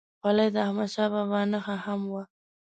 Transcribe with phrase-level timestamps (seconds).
[0.21, 2.23] خولۍ د احمدشاه بابا نښه هم وه.